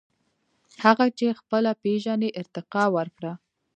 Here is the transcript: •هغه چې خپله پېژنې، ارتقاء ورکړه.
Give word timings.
•هغه 0.83 1.05
چې 1.17 1.37
خپله 1.39 1.71
پېژنې، 1.83 2.29
ارتقاء 2.41 2.87
ورکړه. 2.97 3.33